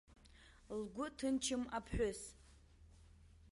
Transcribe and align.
Лгәы 0.79 1.05
ҭынчым 1.17 1.63
аԥҳәыс. 1.77 2.21